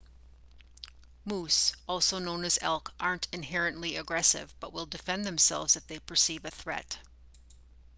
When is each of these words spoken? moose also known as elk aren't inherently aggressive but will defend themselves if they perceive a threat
moose 1.25 1.75
also 1.87 2.17
known 2.17 2.43
as 2.43 2.57
elk 2.63 2.91
aren't 2.99 3.27
inherently 3.31 3.97
aggressive 3.97 4.51
but 4.59 4.73
will 4.73 4.87
defend 4.87 5.23
themselves 5.25 5.75
if 5.75 5.85
they 5.85 5.99
perceive 5.99 6.43
a 6.43 6.49
threat 6.49 6.97